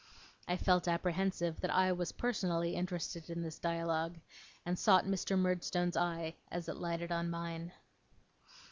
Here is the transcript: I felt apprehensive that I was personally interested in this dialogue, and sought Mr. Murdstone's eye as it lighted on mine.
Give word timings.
I 0.47 0.57
felt 0.57 0.87
apprehensive 0.87 1.61
that 1.61 1.69
I 1.69 1.91
was 1.91 2.11
personally 2.13 2.73
interested 2.75 3.29
in 3.29 3.43
this 3.43 3.59
dialogue, 3.59 4.17
and 4.65 4.79
sought 4.79 5.05
Mr. 5.05 5.37
Murdstone's 5.37 5.95
eye 5.95 6.33
as 6.51 6.67
it 6.67 6.77
lighted 6.77 7.11
on 7.11 7.29
mine. 7.29 7.71